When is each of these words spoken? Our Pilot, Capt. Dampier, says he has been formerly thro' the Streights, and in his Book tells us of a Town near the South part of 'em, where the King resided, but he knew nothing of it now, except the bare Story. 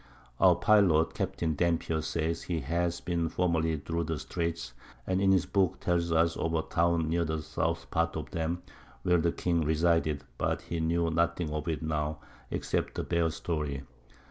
Our 0.39 0.55
Pilot, 0.55 1.13
Capt. 1.13 1.37
Dampier, 1.57 2.01
says 2.01 2.41
he 2.41 2.61
has 2.61 2.99
been 2.99 3.29
formerly 3.29 3.77
thro' 3.77 4.01
the 4.01 4.15
Streights, 4.17 4.71
and 5.05 5.21
in 5.21 5.31
his 5.31 5.45
Book 5.45 5.79
tells 5.79 6.11
us 6.11 6.35
of 6.35 6.55
a 6.55 6.63
Town 6.63 7.07
near 7.07 7.23
the 7.23 7.39
South 7.43 7.91
part 7.91 8.15
of 8.17 8.35
'em, 8.35 8.63
where 9.03 9.19
the 9.19 9.31
King 9.31 9.61
resided, 9.61 10.23
but 10.39 10.63
he 10.63 10.79
knew 10.79 11.11
nothing 11.11 11.51
of 11.51 11.67
it 11.67 11.83
now, 11.83 12.17
except 12.49 12.95
the 12.95 13.03
bare 13.03 13.29
Story. 13.29 13.83